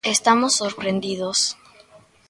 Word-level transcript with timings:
Estamos 0.15 0.51
sorprendidos. 0.59 1.39